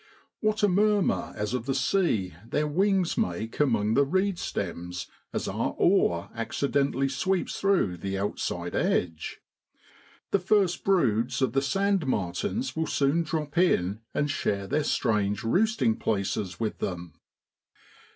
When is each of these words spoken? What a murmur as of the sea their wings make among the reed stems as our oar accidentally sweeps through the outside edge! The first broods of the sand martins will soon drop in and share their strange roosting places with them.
What 0.39 0.63
a 0.63 0.67
murmur 0.67 1.31
as 1.35 1.53
of 1.53 1.67
the 1.67 1.75
sea 1.75 2.33
their 2.43 2.65
wings 2.65 3.19
make 3.19 3.59
among 3.59 3.93
the 3.93 4.03
reed 4.03 4.39
stems 4.39 5.05
as 5.31 5.47
our 5.47 5.75
oar 5.77 6.31
accidentally 6.33 7.07
sweeps 7.07 7.59
through 7.59 7.97
the 7.97 8.17
outside 8.17 8.73
edge! 8.73 9.41
The 10.31 10.39
first 10.39 10.83
broods 10.83 11.39
of 11.43 11.53
the 11.53 11.61
sand 11.61 12.07
martins 12.07 12.75
will 12.75 12.87
soon 12.87 13.21
drop 13.21 13.59
in 13.59 13.99
and 14.11 14.27
share 14.27 14.65
their 14.65 14.85
strange 14.85 15.43
roosting 15.43 15.97
places 15.97 16.59
with 16.59 16.79
them. 16.79 17.13